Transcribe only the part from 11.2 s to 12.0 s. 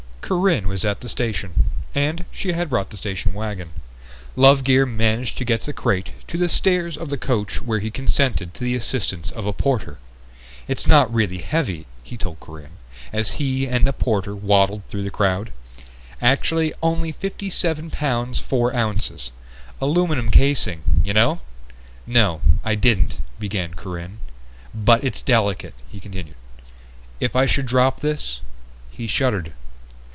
heavy,"